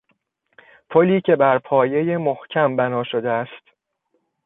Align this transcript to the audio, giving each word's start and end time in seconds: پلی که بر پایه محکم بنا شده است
پلی 0.89 1.21
که 1.21 1.35
بر 1.35 1.57
پایه 1.57 2.17
محکم 2.17 2.75
بنا 2.75 3.03
شده 3.03 3.29
است 3.29 3.71